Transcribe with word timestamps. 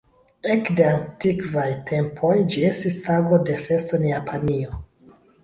Ekde 0.51 0.85
antikvaj 0.91 1.65
tempoj 1.91 2.33
ĝi 2.55 2.65
estis 2.71 2.97
tago 3.09 3.41
de 3.51 3.61
festo 3.69 4.01
en 4.01 4.09
Japanio. 4.11 4.83